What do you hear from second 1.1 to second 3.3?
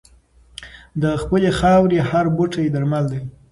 خپلې خاورې هر بوټی درمل دی.